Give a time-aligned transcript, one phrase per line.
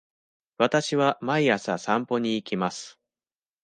[0.57, 2.97] わたしは毎朝散歩に行きます。